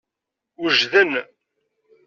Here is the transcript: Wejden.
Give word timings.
Wejden. 0.61 1.11